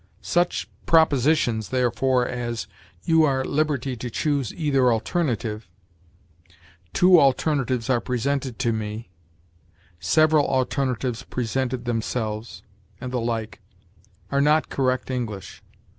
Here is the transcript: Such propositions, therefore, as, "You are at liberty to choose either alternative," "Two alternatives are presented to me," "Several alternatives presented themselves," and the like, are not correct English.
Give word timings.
Such 0.23 0.67
propositions, 0.87 1.69
therefore, 1.69 2.27
as, 2.27 2.65
"You 3.03 3.21
are 3.23 3.41
at 3.41 3.45
liberty 3.45 3.95
to 3.97 4.09
choose 4.09 4.51
either 4.51 4.91
alternative," 4.91 5.67
"Two 6.91 7.19
alternatives 7.19 7.87
are 7.87 8.01
presented 8.01 8.57
to 8.57 8.73
me," 8.73 9.11
"Several 9.99 10.47
alternatives 10.47 11.21
presented 11.21 11.85
themselves," 11.85 12.63
and 12.99 13.11
the 13.11 13.21
like, 13.21 13.61
are 14.31 14.41
not 14.41 14.69
correct 14.69 15.11
English. 15.11 15.61